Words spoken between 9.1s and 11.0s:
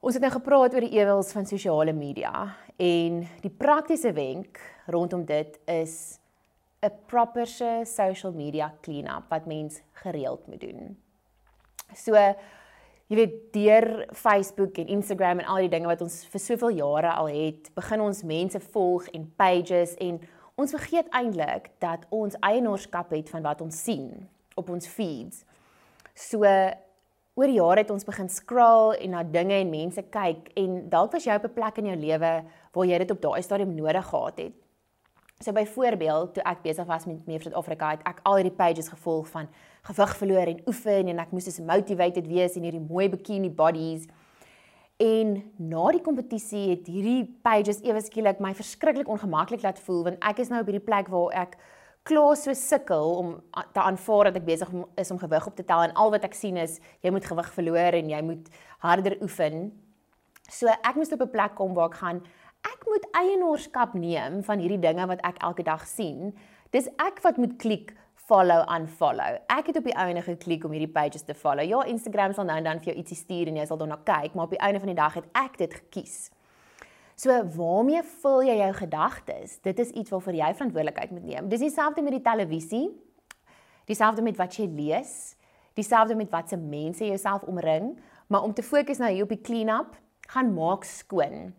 wat mens gereeld moet doen.